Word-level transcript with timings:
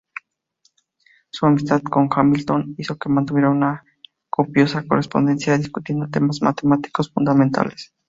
Su 1.29 1.45
amistad 1.45 1.83
con 1.83 2.09
Hamilton 2.11 2.73
hizo 2.79 2.97
que 2.97 3.07
mantuviera 3.07 3.51
una 3.51 3.83
copiosa 4.31 4.81
correspondencia 4.87 5.55
discutiendo 5.59 6.09
temas 6.09 6.41
matemáticos 6.41 7.11
fundamentales. 7.11 7.93